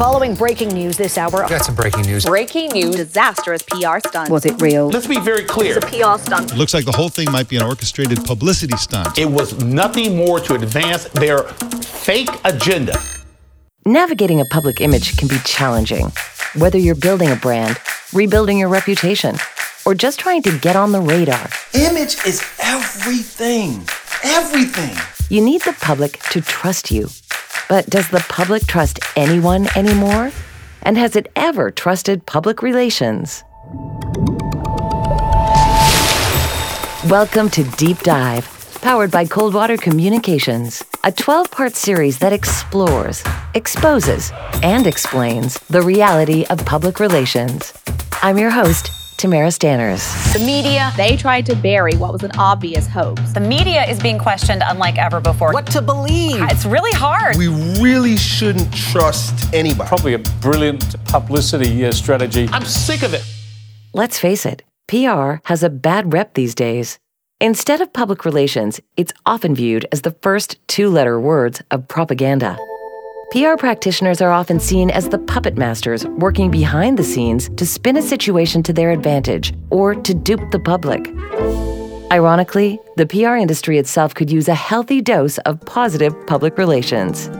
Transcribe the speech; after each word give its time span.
Following 0.00 0.34
breaking 0.34 0.70
news 0.70 0.96
this 0.96 1.18
hour. 1.18 1.46
Got 1.46 1.62
some 1.66 1.74
breaking 1.74 2.06
news. 2.06 2.24
Breaking 2.24 2.70
news. 2.70 2.96
Disastrous 2.96 3.60
PR 3.64 3.98
stunt. 3.98 4.30
Was 4.30 4.46
it 4.46 4.58
real? 4.58 4.88
Let's 4.88 5.06
be 5.06 5.20
very 5.20 5.44
clear. 5.44 5.76
It's 5.76 5.84
a 5.84 5.90
PR 5.90 6.18
stunt. 6.18 6.52
It 6.52 6.56
looks 6.56 6.72
like 6.72 6.86
the 6.86 6.92
whole 6.92 7.10
thing 7.10 7.30
might 7.30 7.50
be 7.50 7.56
an 7.56 7.62
orchestrated 7.62 8.24
publicity 8.24 8.78
stunt. 8.78 9.18
It 9.18 9.26
was 9.26 9.62
nothing 9.62 10.16
more 10.16 10.40
to 10.40 10.54
advance 10.54 11.04
their 11.08 11.42
fake 11.42 12.30
agenda. 12.46 12.98
Navigating 13.84 14.40
a 14.40 14.46
public 14.46 14.80
image 14.80 15.18
can 15.18 15.28
be 15.28 15.36
challenging. 15.44 16.10
Whether 16.56 16.78
you're 16.78 16.94
building 16.94 17.30
a 17.30 17.36
brand, 17.36 17.76
rebuilding 18.14 18.56
your 18.56 18.70
reputation, 18.70 19.36
or 19.84 19.94
just 19.94 20.18
trying 20.18 20.40
to 20.44 20.58
get 20.60 20.76
on 20.76 20.92
the 20.92 21.00
radar. 21.02 21.50
Image 21.74 22.16
is 22.24 22.42
everything. 22.58 23.86
Everything. 24.24 24.96
You 25.28 25.44
need 25.44 25.60
the 25.60 25.74
public 25.74 26.20
to 26.30 26.40
trust 26.40 26.90
you. 26.90 27.10
But 27.70 27.88
does 27.88 28.08
the 28.08 28.18
public 28.28 28.66
trust 28.66 28.98
anyone 29.14 29.68
anymore? 29.76 30.32
And 30.82 30.98
has 30.98 31.14
it 31.14 31.30
ever 31.36 31.70
trusted 31.70 32.26
public 32.26 32.62
relations? 32.62 33.44
Welcome 37.08 37.48
to 37.50 37.62
Deep 37.76 38.00
Dive, 38.00 38.44
powered 38.82 39.12
by 39.12 39.24
Coldwater 39.24 39.76
Communications, 39.76 40.82
a 41.04 41.12
12 41.12 41.52
part 41.52 41.76
series 41.76 42.18
that 42.18 42.32
explores, 42.32 43.22
exposes, 43.54 44.32
and 44.64 44.88
explains 44.88 45.56
the 45.68 45.80
reality 45.80 46.44
of 46.50 46.58
public 46.66 46.98
relations. 46.98 47.72
I'm 48.20 48.36
your 48.36 48.50
host, 48.50 48.90
Tamara 49.20 49.48
Stanners. 49.48 50.32
The 50.32 50.38
media, 50.38 50.94
they 50.96 51.14
tried 51.14 51.44
to 51.44 51.54
bury 51.54 51.92
what 51.96 52.10
was 52.10 52.22
an 52.22 52.30
obvious 52.38 52.86
hoax. 52.86 53.34
The 53.34 53.40
media 53.40 53.84
is 53.84 54.00
being 54.00 54.18
questioned 54.18 54.62
unlike 54.64 54.96
ever 54.96 55.20
before. 55.20 55.52
What 55.52 55.66
to 55.72 55.82
believe? 55.82 56.40
It's 56.44 56.64
really 56.64 56.94
hard. 56.94 57.36
We 57.36 57.48
really 57.82 58.16
shouldn't 58.16 58.72
trust 58.72 59.52
anybody. 59.52 59.86
Probably 59.86 60.14
a 60.14 60.20
brilliant 60.40 60.96
publicity 61.04 61.84
uh, 61.84 61.92
strategy. 61.92 62.48
I'm 62.50 62.64
sick 62.64 63.02
of 63.02 63.12
it. 63.12 63.22
Let's 63.92 64.18
face 64.18 64.46
it, 64.46 64.62
PR 64.88 65.34
has 65.44 65.62
a 65.62 65.68
bad 65.68 66.14
rep 66.14 66.32
these 66.32 66.54
days. 66.54 66.98
Instead 67.42 67.82
of 67.82 67.92
public 67.92 68.24
relations, 68.24 68.80
it's 68.96 69.12
often 69.26 69.54
viewed 69.54 69.86
as 69.92 70.00
the 70.00 70.16
first 70.22 70.56
two 70.66 70.88
letter 70.88 71.20
words 71.20 71.60
of 71.70 71.86
propaganda. 71.88 72.56
PR 73.30 73.54
practitioners 73.56 74.20
are 74.20 74.32
often 74.32 74.58
seen 74.58 74.90
as 74.90 75.08
the 75.08 75.18
puppet 75.18 75.56
masters 75.56 76.04
working 76.04 76.50
behind 76.50 76.98
the 76.98 77.04
scenes 77.04 77.48
to 77.50 77.64
spin 77.64 77.96
a 77.96 78.02
situation 78.02 78.60
to 78.60 78.72
their 78.72 78.90
advantage 78.90 79.54
or 79.70 79.94
to 79.94 80.12
dupe 80.12 80.50
the 80.50 80.58
public. 80.58 81.06
Ironically, 82.10 82.80
the 82.96 83.06
PR 83.06 83.36
industry 83.36 83.78
itself 83.78 84.16
could 84.16 84.32
use 84.32 84.48
a 84.48 84.54
healthy 84.54 85.00
dose 85.00 85.38
of 85.38 85.60
positive 85.60 86.12
public 86.26 86.58
relations. 86.58 87.30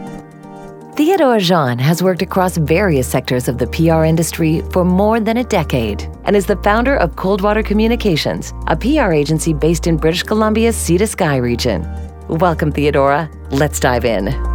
Theodora 0.95 1.41
Jean 1.41 1.81
has 1.81 2.05
worked 2.05 2.23
across 2.23 2.57
various 2.57 3.09
sectors 3.09 3.49
of 3.49 3.59
the 3.59 3.67
PR 3.67 4.05
industry 4.05 4.63
for 4.71 4.85
more 4.85 5.19
than 5.19 5.39
a 5.39 5.45
decade 5.45 6.09
and 6.23 6.37
is 6.37 6.47
the 6.47 6.63
founder 6.63 6.95
of 6.95 7.17
Coldwater 7.17 7.65
Communications, 7.65 8.53
a 8.69 8.77
PR 8.77 9.13
agency 9.13 9.53
based 9.53 9.89
in 9.89 9.97
British 9.97 10.23
Columbia's 10.23 10.77
Sea 10.77 10.99
to 10.99 11.07
Sky 11.09 11.35
region. 11.39 11.85
Welcome, 12.29 12.71
Theodora. 12.71 13.29
Let's 13.51 13.81
dive 13.81 14.05
in. 14.05 14.50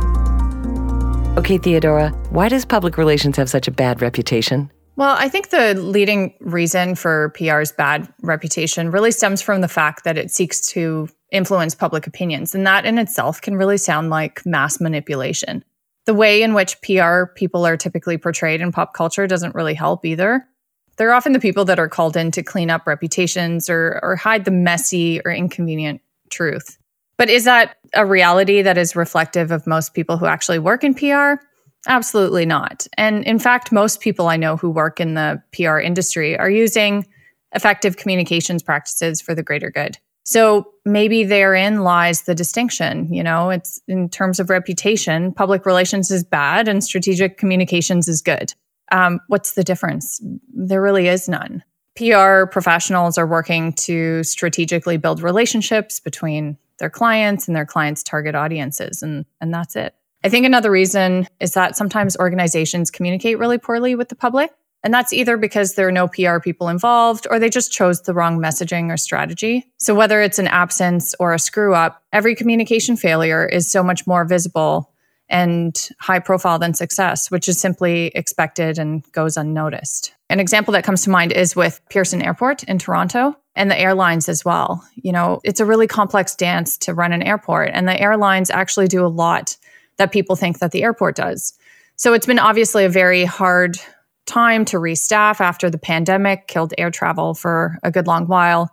Okay, 1.38 1.58
Theodora, 1.58 2.10
why 2.30 2.48
does 2.48 2.64
public 2.64 2.98
relations 2.98 3.36
have 3.36 3.50
such 3.50 3.68
a 3.68 3.72
bad 3.72 4.02
reputation? 4.02 4.72
Well, 4.96 5.18
I 5.20 5.28
think 5.28 5.50
the 5.50 5.74
leading 5.74 6.34
reason 6.40 6.96
for 6.96 7.34
PR's 7.38 7.74
bad 7.74 8.08
reputation 8.22 8.90
really 8.90 9.12
stems 9.12 9.42
from 9.42 9.60
the 9.60 9.68
fact 9.68 10.06
that 10.06 10.18
it 10.18 10.32
seeks 10.32 10.66
to 10.68 11.10
influence 11.34 11.76
public 11.76 12.08
opinions. 12.08 12.56
And 12.56 12.66
that 12.66 12.86
in 12.86 12.98
itself 12.98 13.42
can 13.42 13.58
really 13.58 13.78
sound 13.78 14.10
like 14.10 14.46
mass 14.46 14.80
manipulation. 14.80 15.64
The 16.06 16.14
way 16.14 16.42
in 16.42 16.54
which 16.54 16.82
PR 16.82 17.26
people 17.36 17.66
are 17.66 17.76
typically 17.76 18.18
portrayed 18.18 18.62
in 18.62 18.72
pop 18.72 18.94
culture 18.94 19.28
doesn't 19.28 19.56
really 19.56 19.74
help 19.74 20.06
either. 20.06 20.48
They're 20.96 21.14
often 21.14 21.34
the 21.34 21.40
people 21.40 21.66
that 21.66 21.80
are 21.80 21.90
called 21.90 22.16
in 22.16 22.32
to 22.32 22.44
clean 22.44 22.70
up 22.70 22.88
reputations 22.88 23.70
or, 23.70 24.00
or 24.02 24.16
hide 24.16 24.46
the 24.46 24.52
messy 24.52 25.20
or 25.26 25.34
inconvenient 25.34 26.00
truth. 26.30 26.78
But 27.18 27.30
is 27.30 27.46
that 27.46 27.78
a 27.94 28.06
reality 28.06 28.62
that 28.62 28.78
is 28.78 28.96
reflective 28.96 29.52
of 29.52 29.66
most 29.66 29.94
people 29.94 30.18
who 30.18 30.26
actually 30.26 30.60
work 30.60 30.84
in 30.84 30.94
PR? 30.94 31.42
Absolutely 31.88 32.46
not. 32.46 32.88
And 32.98 33.24
in 33.26 33.40
fact, 33.40 33.72
most 33.72 34.02
people 34.02 34.28
I 34.28 34.38
know 34.38 34.58
who 34.58 34.70
work 34.70 35.00
in 35.00 35.14
the 35.14 35.42
PR 35.54 35.80
industry 35.80 36.38
are 36.38 36.50
using 36.50 37.06
effective 37.54 37.98
communications 37.98 38.64
practices 38.64 39.22
for 39.22 39.34
the 39.34 39.44
greater 39.44 39.70
good. 39.70 39.98
So 40.26 40.72
maybe 40.84 41.24
therein 41.24 41.82
lies 41.82 42.24
the 42.24 42.34
distinction. 42.34 43.14
You 43.14 43.24
know, 43.24 43.52
it's 43.52 43.80
in 43.88 44.10
terms 44.10 44.40
of 44.40 44.50
reputation, 44.50 45.32
public 45.32 45.66
relations 45.66 46.10
is 46.10 46.24
bad 46.24 46.68
and 46.68 46.84
strategic 46.84 47.38
communications 47.38 48.08
is 48.08 48.22
good. 48.22 48.54
Um, 48.92 49.20
what's 49.28 49.54
the 49.54 49.64
difference? 49.64 50.20
There 50.54 50.82
really 50.82 51.08
is 51.08 51.30
none. 51.30 51.64
PR 51.96 52.46
professionals 52.46 53.18
are 53.18 53.28
working 53.28 53.74
to 53.74 54.24
strategically 54.24 54.98
build 54.98 55.22
relationships 55.22 56.00
between 56.00 56.58
their 56.80 56.90
clients 56.90 57.48
and 57.48 57.56
their 57.56 57.66
clients' 57.66 58.04
target 58.04 58.36
audiences, 58.36 59.02
and, 59.02 59.26
and 59.42 59.54
that's 59.54 59.76
it. 59.76 59.96
I 60.24 60.30
think 60.30 60.46
another 60.46 60.72
reason 60.72 61.28
is 61.40 61.54
that 61.54 61.78
sometimes 61.78 62.18
organizations 62.18 62.90
communicate 62.90 63.38
really 63.38 63.60
poorly 63.60 63.94
with 63.96 64.10
the 64.10 64.16
public. 64.16 64.52
And 64.84 64.94
that's 64.94 65.14
either 65.14 65.36
because 65.36 65.74
there 65.74 65.88
are 65.88 65.92
no 65.92 66.08
PR 66.08 66.40
people 66.40 66.70
involved 66.70 67.26
or 67.30 67.40
they 67.40 67.50
just 67.50 67.72
chose 67.72 68.02
the 68.02 68.14
wrong 68.14 68.38
messaging 68.38 68.92
or 68.92 68.98
strategy. 68.98 69.66
So, 69.78 69.96
whether 69.96 70.22
it's 70.22 70.38
an 70.38 70.48
absence 70.48 71.16
or 71.20 71.34
a 71.34 71.40
screw 71.40 71.74
up, 71.74 72.04
every 72.14 72.36
communication 72.36 72.96
failure 72.96 73.48
is 73.48 73.70
so 73.70 73.82
much 73.82 74.06
more 74.06 74.26
visible 74.26 74.92
and 75.28 75.90
high 76.00 76.20
profile 76.20 76.60
than 76.60 76.76
success, 76.76 77.32
which 77.32 77.50
is 77.50 77.60
simply 77.60 78.08
expected 78.14 78.78
and 78.78 79.04
goes 79.12 79.38
unnoticed. 79.38 80.14
An 80.30 80.40
example 80.40 80.72
that 80.74 80.84
comes 80.84 81.04
to 81.04 81.10
mind 81.10 81.32
is 81.32 81.56
with 81.56 81.82
Pearson 81.90 82.22
Airport 82.22 82.64
in 82.64 82.78
Toronto 82.78 83.36
and 83.56 83.72
the 83.72 83.80
airlines 83.80 84.28
as 84.30 84.44
well. 84.44 84.84
You 84.96 85.12
know, 85.12 85.40
it's 85.44 85.60
a 85.60 85.66
really 85.66 85.88
complex 85.88 86.36
dance 86.36 86.78
to 86.80 86.94
run 86.94 87.14
an 87.14 87.24
airport, 87.24 87.72
and 87.74 87.88
the 87.88 88.00
airlines 88.00 88.50
actually 88.50 88.88
do 88.88 89.06
a 89.06 89.08
lot 89.08 89.58
that 89.98 90.12
people 90.12 90.36
think 90.36 90.60
that 90.60 90.72
the 90.72 90.84
airport 90.84 91.16
does. 91.16 91.54
So 91.96 92.14
it's 92.14 92.26
been 92.26 92.40
obviously 92.40 92.84
a 92.84 92.90
very 92.90 93.24
hard 93.24 93.78
time 94.26 94.66
to 94.66 94.78
restaff 94.78 95.40
after 95.40 95.70
the 95.70 95.78
pandemic 95.78 96.48
killed 96.48 96.74
air 96.78 96.92
travel 96.92 97.34
for 97.34 97.78
a 97.84 97.92
good 97.92 98.08
long 98.08 98.28
while. 98.28 98.70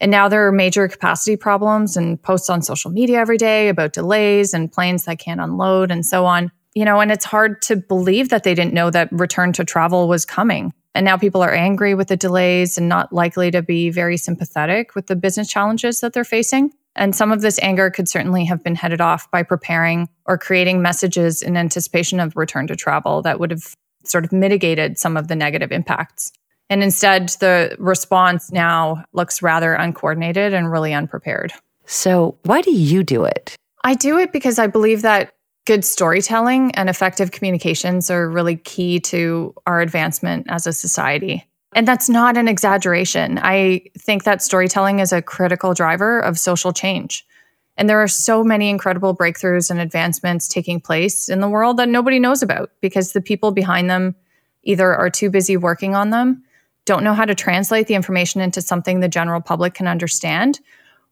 And 0.00 0.10
now 0.10 0.28
there 0.28 0.46
are 0.46 0.52
major 0.52 0.88
capacity 0.88 1.36
problems 1.36 1.96
and 1.96 2.20
posts 2.20 2.50
on 2.50 2.60
social 2.60 2.90
media 2.90 3.18
every 3.18 3.38
day 3.38 3.68
about 3.68 3.94
delays 3.94 4.52
and 4.52 4.70
planes 4.70 5.04
that 5.04 5.18
can't 5.18 5.40
unload 5.40 5.90
and 5.90 6.04
so 6.04 6.26
on. 6.26 6.50
You 6.76 6.84
know, 6.84 7.00
and 7.00 7.10
it's 7.10 7.24
hard 7.24 7.62
to 7.62 7.76
believe 7.76 8.28
that 8.28 8.44
they 8.44 8.54
didn't 8.54 8.74
know 8.74 8.90
that 8.90 9.08
return 9.10 9.54
to 9.54 9.64
travel 9.64 10.08
was 10.08 10.26
coming. 10.26 10.74
And 10.94 11.06
now 11.06 11.16
people 11.16 11.42
are 11.42 11.54
angry 11.54 11.94
with 11.94 12.08
the 12.08 12.18
delays 12.18 12.76
and 12.76 12.86
not 12.86 13.14
likely 13.14 13.50
to 13.50 13.62
be 13.62 13.88
very 13.88 14.18
sympathetic 14.18 14.94
with 14.94 15.06
the 15.06 15.16
business 15.16 15.48
challenges 15.48 16.00
that 16.00 16.12
they're 16.12 16.22
facing. 16.22 16.72
And 16.94 17.16
some 17.16 17.32
of 17.32 17.40
this 17.40 17.58
anger 17.62 17.90
could 17.90 18.08
certainly 18.08 18.44
have 18.44 18.62
been 18.62 18.74
headed 18.74 19.00
off 19.00 19.30
by 19.30 19.42
preparing 19.42 20.06
or 20.26 20.36
creating 20.36 20.82
messages 20.82 21.40
in 21.40 21.56
anticipation 21.56 22.20
of 22.20 22.36
return 22.36 22.66
to 22.66 22.76
travel 22.76 23.22
that 23.22 23.40
would 23.40 23.52
have 23.52 23.74
sort 24.04 24.26
of 24.26 24.32
mitigated 24.32 24.98
some 24.98 25.16
of 25.16 25.28
the 25.28 25.36
negative 25.36 25.72
impacts. 25.72 26.30
And 26.68 26.82
instead, 26.82 27.30
the 27.40 27.74
response 27.78 28.52
now 28.52 29.02
looks 29.14 29.40
rather 29.40 29.72
uncoordinated 29.72 30.52
and 30.52 30.70
really 30.70 30.92
unprepared. 30.92 31.54
So, 31.86 32.36
why 32.42 32.60
do 32.60 32.70
you 32.70 33.02
do 33.02 33.24
it? 33.24 33.56
I 33.82 33.94
do 33.94 34.18
it 34.18 34.32
because 34.32 34.58
I 34.58 34.66
believe 34.66 35.02
that 35.02 35.32
good 35.66 35.84
storytelling 35.84 36.74
and 36.74 36.88
effective 36.88 37.32
communications 37.32 38.10
are 38.10 38.30
really 38.30 38.56
key 38.56 39.00
to 39.00 39.54
our 39.66 39.80
advancement 39.80 40.46
as 40.48 40.66
a 40.66 40.72
society. 40.72 41.44
And 41.74 41.86
that's 41.86 42.08
not 42.08 42.36
an 42.36 42.48
exaggeration. 42.48 43.38
I 43.42 43.82
think 43.98 44.24
that 44.24 44.40
storytelling 44.40 45.00
is 45.00 45.12
a 45.12 45.20
critical 45.20 45.74
driver 45.74 46.20
of 46.20 46.38
social 46.38 46.72
change. 46.72 47.26
And 47.76 47.90
there 47.90 48.02
are 48.02 48.08
so 48.08 48.42
many 48.42 48.70
incredible 48.70 49.14
breakthroughs 49.14 49.70
and 49.70 49.80
advancements 49.80 50.48
taking 50.48 50.80
place 50.80 51.28
in 51.28 51.40
the 51.40 51.48
world 51.48 51.76
that 51.76 51.90
nobody 51.90 52.18
knows 52.18 52.42
about 52.42 52.70
because 52.80 53.12
the 53.12 53.20
people 53.20 53.50
behind 53.50 53.90
them 53.90 54.14
either 54.62 54.94
are 54.94 55.10
too 55.10 55.28
busy 55.28 55.56
working 55.56 55.94
on 55.94 56.10
them 56.10 56.42
don't 56.86 57.04
know 57.04 57.14
how 57.14 57.24
to 57.24 57.34
translate 57.34 57.88
the 57.88 57.94
information 57.94 58.40
into 58.40 58.62
something 58.62 59.00
the 59.00 59.08
general 59.08 59.40
public 59.40 59.74
can 59.74 59.88
understand, 59.88 60.60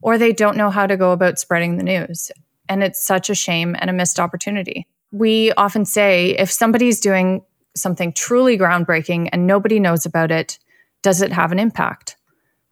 or 0.00 0.16
they 0.16 0.32
don't 0.32 0.56
know 0.56 0.70
how 0.70 0.86
to 0.86 0.96
go 0.96 1.12
about 1.12 1.38
spreading 1.38 1.76
the 1.76 1.82
news. 1.82 2.30
And 2.68 2.82
it's 2.82 3.04
such 3.04 3.30
a 3.30 3.34
shame 3.34 3.76
and 3.78 3.90
a 3.90 3.92
missed 3.92 4.18
opportunity. 4.18 4.86
We 5.12 5.52
often 5.52 5.84
say 5.84 6.30
if 6.30 6.50
somebody's 6.50 7.00
doing 7.00 7.42
something 7.76 8.12
truly 8.12 8.56
groundbreaking 8.58 9.28
and 9.32 9.46
nobody 9.46 9.80
knows 9.80 10.06
about 10.06 10.30
it, 10.30 10.58
does 11.02 11.22
it 11.22 11.32
have 11.32 11.52
an 11.52 11.58
impact? 11.58 12.16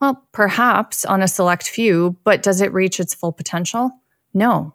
Well, 0.00 0.26
perhaps 0.32 1.04
on 1.04 1.22
a 1.22 1.28
select 1.28 1.68
few, 1.68 2.16
but 2.24 2.42
does 2.42 2.60
it 2.60 2.72
reach 2.72 2.98
its 2.98 3.14
full 3.14 3.32
potential? 3.32 3.92
No. 4.34 4.74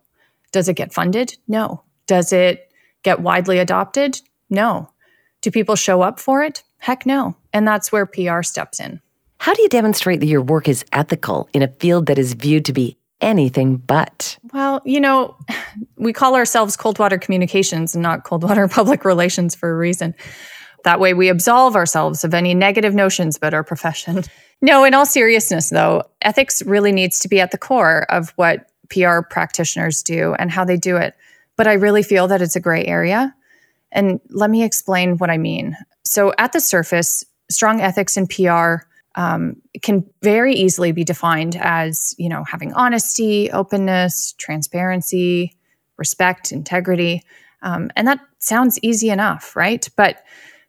Does 0.52 0.70
it 0.70 0.76
get 0.76 0.94
funded? 0.94 1.38
No. 1.48 1.84
Does 2.06 2.32
it 2.32 2.72
get 3.04 3.20
widely 3.20 3.60
adopted? 3.60 4.22
No. 4.50 4.90
Do 5.42 5.52
people 5.52 5.76
show 5.76 6.02
up 6.02 6.20
for 6.20 6.44
it? 6.44 6.64
Heck 6.78 7.06
no. 7.06 7.36
And 7.52 7.68
that's 7.68 7.92
where 7.92 8.06
PR 8.06 8.44
steps 8.44 8.80
in. 8.80 9.02
How 9.40 9.54
do 9.54 9.62
you 9.62 9.70
demonstrate 9.70 10.20
that 10.20 10.28
your 10.28 10.42
work 10.42 10.68
is 10.68 10.86
ethical 10.94 11.50
in 11.54 11.62
a 11.62 11.68
field 11.68 12.06
that 12.08 12.18
is 12.18 12.34
viewed 12.34 12.66
to 12.66 12.74
be 12.74 12.98
anything 13.22 13.78
but. 13.78 14.38
Well, 14.54 14.82
you 14.86 15.00
know, 15.00 15.36
we 15.98 16.14
call 16.14 16.36
ourselves 16.36 16.78
Coldwater 16.78 17.18
Communications 17.18 17.96
and 17.96 18.04
not 18.04 18.24
Coldwater 18.24 18.68
Public 18.70 19.06
Relations 19.06 19.56
for 19.56 19.72
a 19.72 19.78
reason. 19.78 20.14
That 20.84 21.00
way, 21.00 21.14
we 21.14 21.30
absolve 21.30 21.76
ourselves 21.76 22.24
of 22.24 22.34
any 22.34 22.54
negative 22.54 22.94
notions 22.94 23.36
about 23.36 23.54
our 23.54 23.64
profession. 23.64 24.24
No, 24.62 24.84
in 24.84 24.94
all 24.94 25.06
seriousness, 25.06 25.70
though, 25.70 26.04
ethics 26.22 26.64
really 26.64 26.92
needs 26.92 27.20
to 27.20 27.28
be 27.28 27.40
at 27.40 27.52
the 27.52 27.58
core 27.58 28.06
of 28.10 28.34
what 28.38 28.72
PR 28.90 29.22
practitioners 29.22 30.02
do 30.02 30.34
and 30.36 30.50
how 30.50 30.66
they 30.66 30.78
do 30.78 30.98
it. 30.98 31.14
But 31.58 31.68
I 31.68 31.74
really 31.74 32.04
feel 32.04 32.28
that 32.28 32.42
it's 32.42 32.56
a 32.56 32.60
gray 32.60 32.86
area. 32.86 33.36
And 33.92 34.20
let 34.30 34.50
me 34.50 34.64
explain 34.64 35.18
what 35.18 35.30
I 35.30 35.38
mean. 35.38 35.76
So, 36.04 36.34
at 36.38 36.54
the 36.54 36.60
surface, 36.60 37.24
strong 37.50 37.82
ethics 37.82 38.18
in 38.18 38.28
PR 38.28 38.87
um, 39.18 39.56
can 39.82 40.06
very 40.22 40.54
easily 40.54 40.92
be 40.92 41.04
defined 41.04 41.58
as, 41.60 42.14
you 42.20 42.30
know, 42.30 42.44
having 42.44 42.72
honesty, 42.74 43.52
openness, 43.52 44.34
transparency, 44.38 45.58
respect, 45.98 46.52
integrity. 46.52 47.24
Um, 47.64 47.90
and 47.96 48.08
that 48.08 48.20
sounds 48.38 48.80
easy 48.84 49.10
enough, 49.10 49.56
right? 49.56 49.90
But 49.98 50.24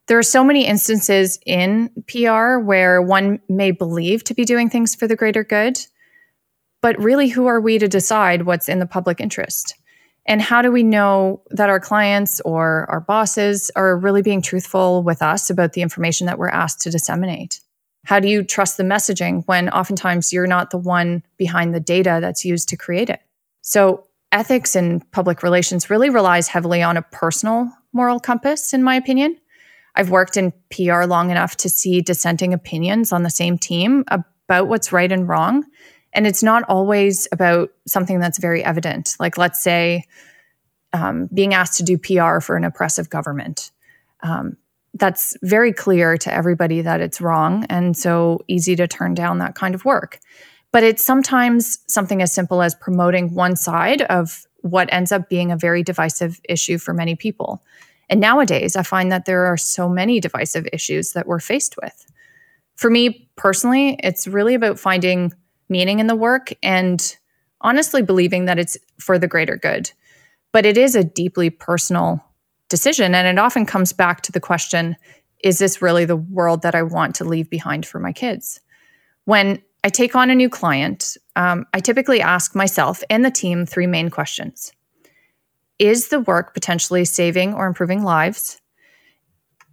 there 0.07 0.19
are 0.19 0.23
so 0.23 0.43
many 0.43 0.67
instances 0.67 1.39
in 1.45 1.91
PR 2.09 2.57
where 2.57 3.03
one 3.03 3.39
may 3.51 3.71
believe 3.71 4.25
to 4.25 4.35
be 4.35 4.47
doing 4.47 4.71
things 4.71 4.95
for 4.95 5.07
the 5.07 5.17
greater 5.17 5.45
good, 5.45 5.79
but 6.81 6.99
really, 6.99 7.29
who 7.29 7.47
are 7.47 7.61
we 7.61 7.79
to 7.79 7.89
decide 7.89 8.47
what's 8.47 8.69
in 8.69 8.79
the 8.79 8.87
public 8.87 9.21
interest? 9.21 9.75
And 10.25 10.41
how 10.41 10.63
do 10.63 10.73
we 10.73 10.83
know 10.83 11.43
that 11.51 11.69
our 11.69 11.81
clients 11.81 12.41
or 12.41 12.87
our 12.89 13.01
bosses 13.01 13.71
are 13.77 13.99
really 13.99 14.23
being 14.23 14.41
truthful 14.41 15.03
with 15.03 15.21
us 15.21 15.51
about 15.51 15.75
the 15.75 15.83
information 15.83 16.27
that 16.29 16.39
we're 16.39 16.49
asked 16.49 16.81
to 16.83 16.91
disseminate? 16.91 17.61
How 18.09 18.21
do 18.21 18.27
you 18.27 18.43
trust 18.43 18.79
the 18.79 18.85
messaging 18.85 19.43
when 19.45 19.69
oftentimes 19.69 20.33
you're 20.33 20.47
not 20.47 20.71
the 20.71 20.79
one 20.79 21.23
behind 21.37 21.75
the 21.75 21.81
data 21.81 22.21
that's 22.23 22.43
used 22.43 22.71
to 22.71 22.77
create 22.77 23.11
it? 23.11 23.21
So, 23.61 24.07
ethics 24.33 24.75
in 24.75 25.01
public 25.13 25.43
relations 25.43 25.91
really 25.91 26.09
relies 26.09 26.49
heavily 26.49 26.83
on 26.83 26.97
a 26.97 27.03
personal 27.03 27.71
moral 27.93 28.19
compass, 28.19 28.73
in 28.73 28.83
my 28.83 28.95
opinion. 28.97 29.37
I've 29.95 30.09
worked 30.09 30.39
in 30.39 30.55
PR 30.71 31.05
long 31.05 31.31
enough 31.31 31.57
to 31.59 31.69
see 31.69 32.01
dissenting 32.01 32.55
opinions 32.55 33.13
on 33.13 33.25
the 33.25 33.31
same 33.31 33.59
team 33.59 34.07
about 34.09 34.69
what's 34.69 34.91
right 34.91 35.13
and 35.13 35.29
wrong. 35.29 35.65
And 36.15 36.27
it's 36.27 36.43
not 36.43 36.63
always 36.63 37.29
about 37.31 37.69
something 37.87 38.21
that's 38.21 38.39
very 38.39 38.65
evident. 38.65 39.17
Like, 39.21 39.37
let's 39.37 39.63
say, 39.63 40.05
um, 40.95 41.29
being 41.35 41.53
asked 41.53 41.77
to 41.77 41.83
do 41.83 41.99
PR 41.99 42.41
for 42.41 42.57
an 42.57 42.65
oppressive 42.65 43.11
government. 43.11 43.71
Um, 44.23 44.57
that's 44.95 45.37
very 45.43 45.73
clear 45.73 46.17
to 46.19 46.33
everybody 46.33 46.81
that 46.83 47.01
it's 47.01 47.21
wrong. 47.21 47.65
And 47.69 47.97
so 47.97 48.41
easy 48.49 48.75
to 48.77 48.89
turn 48.89 49.15
down 49.15 49.39
that 49.39 49.55
kind 49.55 49.75
of 49.75 49.85
work. 49.85 50.19
But 50.73 50.83
it's 50.83 51.05
sometimes 51.05 51.79
something 51.89 52.21
as 52.21 52.33
simple 52.33 52.63
as 52.63 52.75
promoting 52.75 53.35
one 53.35 53.57
side 53.57 54.03
of 54.03 54.47
what 54.63 54.93
ends 54.93 55.13
up 55.13 55.29
being 55.29 55.51
a 55.51 55.57
very 55.57 55.83
divisive 55.83 56.41
issue 56.49 56.79
for 56.79 56.93
many 56.93 57.15
people. 57.15 57.63
And 58.09 58.21
nowadays, 58.21 58.77
I 58.77 58.83
find 58.83 59.13
that 59.13 59.25
there 59.25 59.45
are 59.47 59.57
so 59.57 59.89
many 59.89 60.21
divisive 60.21 60.67
issues 60.73 61.13
that 61.13 61.27
we're 61.27 61.41
faced 61.41 61.77
with. 61.81 62.07
For 62.77 62.91
me 62.91 63.31
personally, 63.37 63.99
it's 64.03 64.27
really 64.27 64.55
about 64.55 64.79
finding 64.79 65.33
meaning 65.69 65.99
in 65.99 66.07
the 66.07 66.17
work 66.17 66.53
and 66.63 67.17
honestly 67.61 68.03
believing 68.03 68.47
that 68.47 68.59
it's 68.59 68.79
for 68.99 69.19
the 69.19 69.29
greater 69.29 69.57
good. 69.57 69.91
But 70.53 70.65
it 70.65 70.79
is 70.79 70.95
a 70.95 71.05
deeply 71.05 71.51
personal 71.51 72.25
decision. 72.69 73.15
And 73.15 73.27
it 73.27 73.41
often 73.41 73.67
comes 73.67 73.93
back 73.93 74.23
to 74.23 74.33
the 74.33 74.41
question 74.41 74.97
is 75.45 75.59
this 75.59 75.81
really 75.81 76.05
the 76.05 76.17
world 76.17 76.63
that 76.63 76.75
I 76.75 76.83
want 76.83 77.15
to 77.17 77.25
leave 77.25 77.49
behind 77.49 77.87
for 77.87 78.01
my 78.01 78.13
kids? 78.13 78.61
When 79.25 79.63
I 79.85 79.89
take 79.89 80.17
on 80.17 80.31
a 80.31 80.35
new 80.35 80.49
client, 80.49 81.17
um, 81.37 81.65
I 81.73 81.81
typically 81.81 82.21
ask 82.21 82.57
myself 82.57 83.05
and 83.09 83.25
the 83.25 83.31
team 83.31 83.65
three 83.65 83.87
main 83.87 84.11
questions 84.11 84.73
Is 85.79 86.09
the 86.09 86.21
work 86.21 86.55
potentially 86.55 87.05
saving 87.05 87.55
or 87.55 87.67
improving 87.67 88.03
lives? 88.03 88.61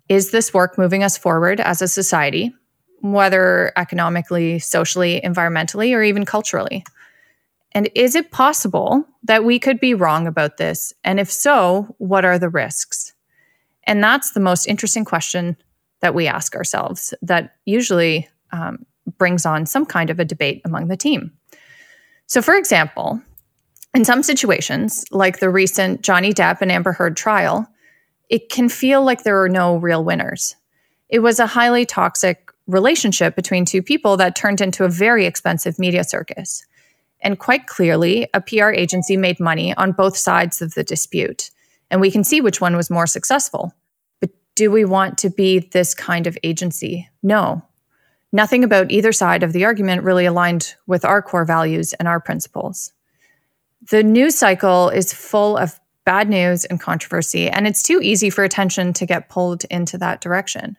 Is 0.07 0.29
this 0.29 0.53
work 0.53 0.77
moving 0.77 1.03
us 1.03 1.17
forward 1.17 1.59
as 1.59 1.81
a 1.81 1.87
society, 1.87 2.53
whether 3.01 3.71
economically, 3.75 4.59
socially, 4.59 5.19
environmentally, 5.23 5.95
or 5.95 6.03
even 6.03 6.25
culturally? 6.25 6.85
And 7.75 7.89
is 7.93 8.15
it 8.15 8.31
possible 8.31 9.05
that 9.23 9.43
we 9.43 9.59
could 9.59 9.81
be 9.81 9.93
wrong 9.93 10.27
about 10.27 10.55
this? 10.55 10.93
And 11.03 11.19
if 11.19 11.29
so, 11.29 11.93
what 11.97 12.23
are 12.23 12.39
the 12.39 12.49
risks? 12.49 13.13
And 13.83 14.01
that's 14.01 14.31
the 14.31 14.39
most 14.39 14.65
interesting 14.65 15.03
question 15.03 15.57
that 15.99 16.15
we 16.15 16.25
ask 16.25 16.55
ourselves 16.55 17.13
that 17.21 17.55
usually 17.65 18.29
um, 18.53 18.85
brings 19.17 19.45
on 19.45 19.65
some 19.65 19.85
kind 19.85 20.09
of 20.09 20.19
a 20.19 20.25
debate 20.25 20.61
among 20.63 20.87
the 20.87 20.95
team. 20.95 21.33
So, 22.27 22.41
for 22.41 22.55
example, 22.55 23.21
in 23.93 24.05
some 24.05 24.23
situations, 24.23 25.03
like 25.11 25.39
the 25.39 25.49
recent 25.49 26.01
Johnny 26.01 26.33
Depp 26.33 26.61
and 26.61 26.71
Amber 26.71 26.93
Heard 26.93 27.17
trial, 27.17 27.67
it 28.29 28.49
can 28.49 28.69
feel 28.69 29.03
like 29.03 29.23
there 29.23 29.41
are 29.43 29.49
no 29.49 29.75
real 29.75 30.03
winners. 30.03 30.55
It 31.09 31.19
was 31.19 31.39
a 31.39 31.45
highly 31.47 31.85
toxic 31.85 32.49
relationship 32.67 33.35
between 33.35 33.65
two 33.65 33.83
people 33.83 34.17
that 34.17 34.35
turned 34.35 34.61
into 34.61 34.85
a 34.85 34.89
very 34.89 35.25
expensive 35.25 35.77
media 35.77 36.03
circus. 36.03 36.65
And 37.25 37.39
quite 37.39 37.65
clearly, 37.65 38.29
a 38.35 38.39
PR 38.39 38.69
agency 38.69 39.17
made 39.17 39.39
money 39.39 39.75
on 39.75 39.93
both 39.93 40.15
sides 40.15 40.61
of 40.61 40.75
the 40.75 40.83
dispute. 40.83 41.49
And 41.89 41.99
we 41.99 42.11
can 42.11 42.23
see 42.23 42.39
which 42.39 42.61
one 42.61 42.75
was 42.75 42.91
more 42.91 43.07
successful. 43.07 43.73
But 44.21 44.29
do 44.53 44.69
we 44.69 44.85
want 44.85 45.17
to 45.17 45.31
be 45.31 45.57
this 45.57 45.95
kind 45.95 46.27
of 46.27 46.37
agency? 46.43 47.09
No. 47.23 47.63
Nothing 48.31 48.63
about 48.63 48.91
either 48.91 49.11
side 49.11 49.41
of 49.41 49.53
the 49.53 49.65
argument 49.65 50.03
really 50.03 50.27
aligned 50.27 50.75
with 50.85 51.03
our 51.03 51.23
core 51.23 51.45
values 51.45 51.93
and 51.93 52.07
our 52.07 52.19
principles. 52.19 52.93
The 53.89 54.03
news 54.03 54.35
cycle 54.37 54.89
is 54.89 55.11
full 55.11 55.57
of 55.57 55.79
bad 56.05 56.29
news 56.29 56.63
and 56.65 56.79
controversy, 56.79 57.49
and 57.49 57.65
it's 57.65 57.81
too 57.81 58.01
easy 58.03 58.29
for 58.29 58.43
attention 58.43 58.93
to 58.93 59.05
get 59.07 59.29
pulled 59.29 59.63
into 59.71 59.97
that 59.97 60.21
direction. 60.21 60.77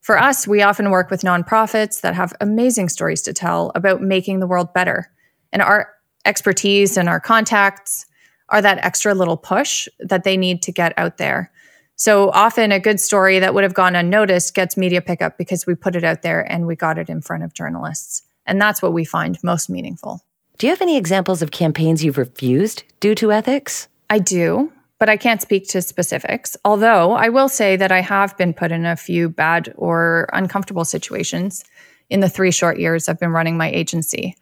For 0.00 0.16
us, 0.16 0.46
we 0.46 0.62
often 0.62 0.92
work 0.92 1.10
with 1.10 1.22
nonprofits 1.22 2.02
that 2.02 2.14
have 2.14 2.32
amazing 2.40 2.88
stories 2.88 3.22
to 3.22 3.32
tell 3.32 3.72
about 3.74 4.00
making 4.00 4.38
the 4.38 4.46
world 4.46 4.72
better 4.72 5.10
and 5.56 5.62
our 5.62 5.90
expertise 6.26 6.98
and 6.98 7.08
our 7.08 7.18
contacts 7.18 8.04
are 8.50 8.60
that 8.60 8.76
extra 8.84 9.14
little 9.14 9.38
push 9.38 9.88
that 10.00 10.22
they 10.22 10.36
need 10.36 10.60
to 10.60 10.70
get 10.70 10.92
out 10.98 11.16
there. 11.16 11.50
So 11.94 12.30
often 12.32 12.72
a 12.72 12.78
good 12.78 13.00
story 13.00 13.38
that 13.38 13.54
would 13.54 13.64
have 13.64 13.72
gone 13.72 13.96
unnoticed 13.96 14.54
gets 14.54 14.76
media 14.76 15.00
pickup 15.00 15.38
because 15.38 15.66
we 15.66 15.74
put 15.74 15.96
it 15.96 16.04
out 16.04 16.20
there 16.20 16.42
and 16.52 16.66
we 16.66 16.76
got 16.76 16.98
it 16.98 17.08
in 17.08 17.22
front 17.22 17.42
of 17.42 17.54
journalists. 17.54 18.22
And 18.44 18.60
that's 18.60 18.82
what 18.82 18.92
we 18.92 19.06
find 19.06 19.38
most 19.42 19.70
meaningful. 19.70 20.20
Do 20.58 20.66
you 20.66 20.72
have 20.72 20.82
any 20.82 20.98
examples 20.98 21.40
of 21.40 21.52
campaigns 21.52 22.04
you've 22.04 22.18
refused 22.18 22.84
due 23.00 23.14
to 23.14 23.32
ethics? 23.32 23.88
I 24.10 24.18
do, 24.18 24.70
but 24.98 25.08
I 25.08 25.16
can't 25.16 25.40
speak 25.40 25.68
to 25.68 25.80
specifics. 25.80 26.54
Although 26.66 27.12
I 27.12 27.30
will 27.30 27.48
say 27.48 27.76
that 27.76 27.90
I 27.90 28.02
have 28.02 28.36
been 28.36 28.52
put 28.52 28.72
in 28.72 28.84
a 28.84 28.94
few 28.94 29.30
bad 29.30 29.72
or 29.78 30.28
uncomfortable 30.34 30.84
situations 30.84 31.64
in 32.10 32.20
the 32.20 32.28
three 32.28 32.50
short 32.50 32.78
years 32.78 33.08
I've 33.08 33.18
been 33.18 33.32
running 33.32 33.56
my 33.56 33.70
agency. 33.70 34.36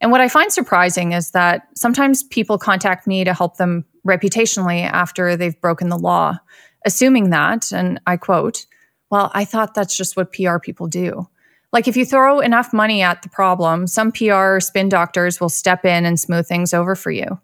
And 0.00 0.10
what 0.10 0.20
I 0.20 0.28
find 0.28 0.52
surprising 0.52 1.12
is 1.12 1.32
that 1.32 1.68
sometimes 1.74 2.22
people 2.22 2.58
contact 2.58 3.06
me 3.06 3.24
to 3.24 3.34
help 3.34 3.56
them 3.56 3.84
reputationally 4.06 4.82
after 4.82 5.36
they've 5.36 5.60
broken 5.60 5.88
the 5.88 5.98
law, 5.98 6.38
assuming 6.86 7.30
that, 7.30 7.70
and 7.72 8.00
I 8.06 8.16
quote, 8.16 8.66
well, 9.10 9.30
I 9.34 9.44
thought 9.44 9.74
that's 9.74 9.96
just 9.96 10.16
what 10.16 10.32
PR 10.32 10.58
people 10.58 10.86
do. 10.86 11.28
Like 11.72 11.86
if 11.86 11.96
you 11.96 12.04
throw 12.04 12.40
enough 12.40 12.72
money 12.72 13.02
at 13.02 13.22
the 13.22 13.28
problem, 13.28 13.86
some 13.86 14.10
PR 14.10 14.58
spin 14.60 14.88
doctors 14.88 15.40
will 15.40 15.48
step 15.48 15.84
in 15.84 16.04
and 16.04 16.18
smooth 16.18 16.46
things 16.46 16.72
over 16.72 16.94
for 16.94 17.10
you. 17.10 17.40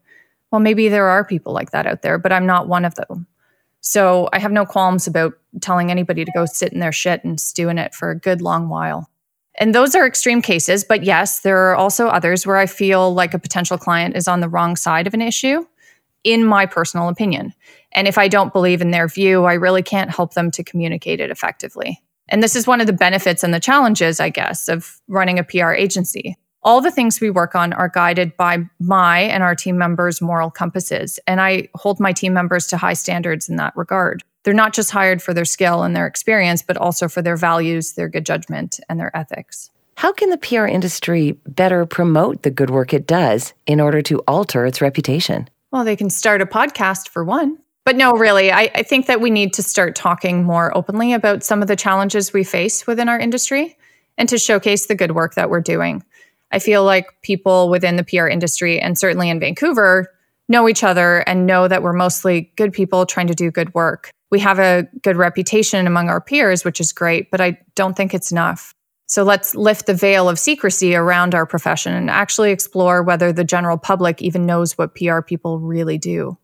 Well, 0.50 0.60
maybe 0.60 0.88
there 0.88 1.08
are 1.08 1.24
people 1.24 1.52
like 1.52 1.72
that 1.72 1.86
out 1.86 2.02
there, 2.02 2.18
but 2.18 2.32
I'm 2.32 2.46
not 2.46 2.68
one 2.68 2.84
of 2.84 2.94
them. 2.94 3.26
So 3.80 4.28
I 4.32 4.38
have 4.38 4.52
no 4.52 4.64
qualms 4.64 5.06
about 5.06 5.34
telling 5.60 5.90
anybody 5.90 6.24
to 6.24 6.32
go 6.32 6.46
sit 6.46 6.72
in 6.72 6.80
their 6.80 6.92
shit 6.92 7.22
and 7.24 7.40
stew 7.40 7.68
in 7.68 7.78
it 7.78 7.94
for 7.94 8.10
a 8.10 8.18
good 8.18 8.42
long 8.42 8.68
while. 8.68 9.10
And 9.58 9.74
those 9.74 9.94
are 9.94 10.06
extreme 10.06 10.42
cases, 10.42 10.84
but 10.84 11.02
yes, 11.02 11.40
there 11.40 11.70
are 11.70 11.76
also 11.76 12.08
others 12.08 12.46
where 12.46 12.58
I 12.58 12.66
feel 12.66 13.14
like 13.14 13.32
a 13.32 13.38
potential 13.38 13.78
client 13.78 14.16
is 14.16 14.28
on 14.28 14.40
the 14.40 14.48
wrong 14.48 14.76
side 14.76 15.06
of 15.06 15.14
an 15.14 15.22
issue, 15.22 15.64
in 16.24 16.44
my 16.44 16.66
personal 16.66 17.08
opinion. 17.08 17.54
And 17.92 18.06
if 18.06 18.18
I 18.18 18.28
don't 18.28 18.52
believe 18.52 18.82
in 18.82 18.90
their 18.90 19.08
view, 19.08 19.44
I 19.44 19.54
really 19.54 19.82
can't 19.82 20.10
help 20.10 20.34
them 20.34 20.50
to 20.52 20.64
communicate 20.64 21.20
it 21.20 21.30
effectively. 21.30 22.02
And 22.28 22.42
this 22.42 22.56
is 22.56 22.66
one 22.66 22.80
of 22.80 22.86
the 22.86 22.92
benefits 22.92 23.42
and 23.42 23.54
the 23.54 23.60
challenges, 23.60 24.20
I 24.20 24.30
guess, 24.30 24.68
of 24.68 25.00
running 25.08 25.38
a 25.38 25.44
PR 25.44 25.72
agency. 25.72 26.36
All 26.62 26.80
the 26.80 26.90
things 26.90 27.20
we 27.20 27.30
work 27.30 27.54
on 27.54 27.72
are 27.72 27.88
guided 27.88 28.36
by 28.36 28.58
my 28.80 29.20
and 29.20 29.44
our 29.44 29.54
team 29.54 29.78
members' 29.78 30.20
moral 30.20 30.50
compasses, 30.50 31.20
and 31.28 31.40
I 31.40 31.68
hold 31.76 32.00
my 32.00 32.12
team 32.12 32.32
members 32.34 32.66
to 32.68 32.76
high 32.76 32.94
standards 32.94 33.48
in 33.48 33.54
that 33.56 33.76
regard 33.76 34.24
they're 34.46 34.54
not 34.54 34.72
just 34.72 34.92
hired 34.92 35.20
for 35.20 35.34
their 35.34 35.44
skill 35.44 35.82
and 35.82 35.96
their 35.96 36.06
experience, 36.06 36.62
but 36.62 36.76
also 36.76 37.08
for 37.08 37.20
their 37.20 37.36
values, 37.36 37.94
their 37.94 38.08
good 38.08 38.24
judgment, 38.24 38.78
and 38.88 39.00
their 39.00 39.14
ethics. 39.14 39.72
How 39.96 40.12
can 40.12 40.30
the 40.30 40.38
PR 40.38 40.66
industry 40.66 41.32
better 41.48 41.84
promote 41.84 42.44
the 42.44 42.52
good 42.52 42.70
work 42.70 42.94
it 42.94 43.08
does 43.08 43.54
in 43.66 43.80
order 43.80 44.02
to 44.02 44.20
alter 44.28 44.64
its 44.64 44.80
reputation? 44.80 45.50
Well, 45.72 45.84
they 45.84 45.96
can 45.96 46.10
start 46.10 46.42
a 46.42 46.46
podcast 46.46 47.08
for 47.08 47.24
one. 47.24 47.58
But 47.84 47.96
no, 47.96 48.12
really, 48.12 48.52
I, 48.52 48.70
I, 48.72 48.84
think 48.84 49.06
that 49.06 49.20
we 49.20 49.30
need 49.30 49.52
to 49.54 49.64
start 49.64 49.96
talking 49.96 50.44
more 50.44 50.76
openly 50.76 51.12
about 51.12 51.42
some 51.42 51.60
of 51.60 51.66
the 51.66 51.74
challenges 51.74 52.32
we 52.32 52.44
face 52.44 52.86
within 52.86 53.08
our 53.08 53.18
industry 53.18 53.76
and 54.16 54.28
to 54.28 54.38
showcase 54.38 54.86
the 54.86 54.94
good 54.94 55.12
work 55.16 55.34
that 55.34 55.50
we're 55.50 55.60
doing. 55.60 56.04
I 56.52 56.60
feel 56.60 56.84
like 56.84 57.20
people 57.22 57.68
within 57.68 57.96
the 57.96 58.04
PR 58.04 58.28
industry 58.28 58.80
and 58.80 58.96
certainly 58.96 59.28
in 59.28 59.40
Vancouver 59.40 60.08
know 60.48 60.68
each 60.68 60.84
other 60.84 61.18
and 61.20 61.46
know 61.46 61.68
that 61.68 61.82
we're 61.82 61.92
mostly 61.92 62.52
good 62.56 62.72
people 62.72 63.06
trying 63.06 63.26
to 63.26 63.34
do 63.34 63.50
good 63.50 63.74
work. 63.74 64.10
We 64.30 64.40
have 64.40 64.58
a 64.58 64.88
good 65.02 65.16
reputation 65.16 65.86
among 65.86 66.08
our 66.08 66.20
peers, 66.20 66.64
which 66.64 66.80
is 66.80 66.92
great, 66.92 67.30
but 67.30 67.40
I 67.40 67.58
don't 67.74 67.96
think 67.96 68.14
it's 68.14 68.32
enough. 68.32 68.74
So 69.08 69.22
let's 69.22 69.54
lift 69.54 69.86
the 69.86 69.94
veil 69.94 70.28
of 70.28 70.38
secrecy 70.38 70.96
around 70.96 71.34
our 71.34 71.46
profession 71.46 71.94
and 71.94 72.10
actually 72.10 72.50
explore 72.50 73.02
whether 73.02 73.32
the 73.32 73.44
general 73.44 73.78
public 73.78 74.20
even 74.20 74.46
knows 74.46 74.76
what 74.76 74.96
PR 74.96 75.20
people 75.20 75.60
really 75.60 75.96
do. 75.96 76.36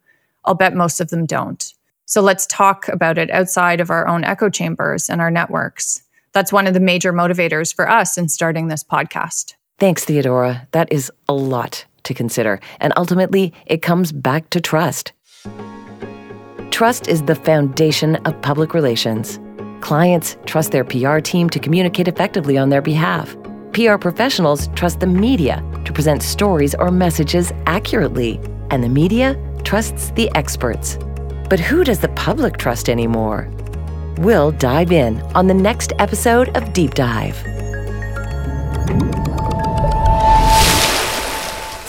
I'll 0.45 0.55
bet 0.55 0.75
most 0.75 1.01
of 1.01 1.11
them 1.11 1.27
don't. 1.27 1.73
So 2.07 2.21
let's 2.21 2.47
talk 2.47 2.89
about 2.89 3.19
it 3.19 3.31
outside 3.31 3.81
of 3.81 3.91
our 3.91 4.07
own 4.07 4.23
echo 4.25 4.49
chambers 4.49 5.11
and 5.11 5.21
our 5.21 5.31
networks. 5.31 6.03
That's 6.33 6.53
one 6.53 6.67
of 6.67 6.75
the 6.75 6.81
major 6.81 7.13
motivators 7.13 7.75
for 7.75 7.89
us 7.89 8.17
in 8.17 8.29
starting 8.29 8.69
this 8.69 8.85
podcast. 8.85 9.55
Thanks, 9.79 10.05
Theodora. 10.05 10.69
That 10.71 10.93
is 10.93 11.11
a 11.29 11.35
lot 11.35 11.85
to 12.05 12.15
consider. 12.15 12.61
And 12.81 12.93
ultimately, 12.97 13.53
it 13.67 13.83
comes 13.83 14.13
back 14.13 14.51
to 14.51 14.61
trust. 14.61 15.13
Trust 16.71 17.09
is 17.09 17.23
the 17.23 17.35
foundation 17.35 18.17
of 18.25 18.41
public 18.43 18.75
relations. 18.75 19.39
Clients 19.81 20.37
trust 20.47 20.73
their 20.73 20.85
PR 20.85 21.19
team 21.19 21.51
to 21.51 21.59
communicate 21.59 22.09
effectively 22.09 22.57
on 22.57 22.71
their 22.71 22.83
behalf. 22.83 23.37
PR 23.73 23.97
professionals 23.97 24.69
trust 24.75 25.01
the 25.01 25.07
media 25.07 25.63
to 25.85 25.93
present 25.93 26.23
stories 26.23 26.75
or 26.75 26.91
messages 26.91 27.53
accurately. 27.67 28.41
And 28.71 28.83
the 28.83 28.89
media 28.89 29.37
trusts 29.65 30.11
the 30.11 30.31
experts. 30.35 30.99
But 31.49 31.61
who 31.61 31.85
does 31.85 31.99
the 31.99 32.09
public 32.11 32.57
trust 32.57 32.89
anymore? 32.89 33.51
We'll 34.19 34.53
dive 34.53 34.93
in 34.93 35.21
on 35.35 35.47
the 35.47 35.55
next 35.55 35.93
episode 35.99 36.57
of 36.57 36.73
Deep 36.73 36.95
Dive. 36.95 37.37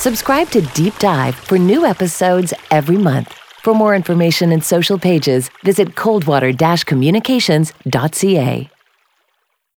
Subscribe 0.03 0.50
to 0.50 0.60
Deep 0.74 1.00
Dive 1.00 1.33
for 1.33 1.57
new 1.57 1.86
episodes 1.86 2.53
every 2.72 2.98
month. 2.98 3.33
For 3.62 3.74
more 3.74 3.95
information 3.95 4.51
and 4.51 4.62
social 4.62 5.00
pages, 5.00 5.50
visit 5.63 5.95
coldwater-communications.ca. 5.95 8.73